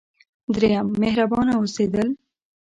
دریم: 0.53 0.87
مهربانه 1.01 1.51
اوسیدل. 1.57 2.09